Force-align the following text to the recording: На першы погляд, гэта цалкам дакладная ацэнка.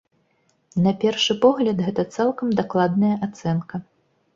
На 0.85 0.93
першы 1.03 1.37
погляд, 1.45 1.85
гэта 1.91 2.09
цалкам 2.19 2.47
дакладная 2.63 3.15
ацэнка. 3.31 3.75